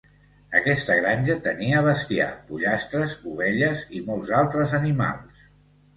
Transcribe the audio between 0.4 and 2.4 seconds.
Aquesta granja tenia bestiar,